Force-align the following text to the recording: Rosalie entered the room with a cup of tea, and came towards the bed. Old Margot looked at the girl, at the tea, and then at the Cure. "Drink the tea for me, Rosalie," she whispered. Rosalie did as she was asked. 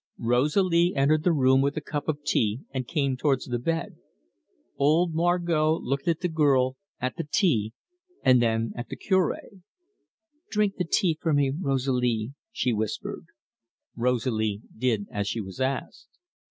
Rosalie 0.17 0.93
entered 0.95 1.21
the 1.23 1.31
room 1.31 1.61
with 1.61 1.77
a 1.77 1.79
cup 1.79 2.07
of 2.07 2.23
tea, 2.23 2.61
and 2.71 2.87
came 2.87 3.15
towards 3.15 3.45
the 3.45 3.59
bed. 3.59 3.97
Old 4.77 5.13
Margot 5.13 5.77
looked 5.77 6.07
at 6.07 6.21
the 6.21 6.27
girl, 6.27 6.75
at 6.99 7.17
the 7.17 7.23
tea, 7.31 7.73
and 8.23 8.41
then 8.41 8.71
at 8.75 8.87
the 8.89 8.95
Cure. 8.95 9.37
"Drink 10.49 10.77
the 10.77 10.85
tea 10.91 11.19
for 11.21 11.33
me, 11.33 11.51
Rosalie," 11.51 12.33
she 12.51 12.73
whispered. 12.73 13.25
Rosalie 13.95 14.63
did 14.75 15.05
as 15.11 15.27
she 15.27 15.39
was 15.39 15.59
asked. 15.61 16.09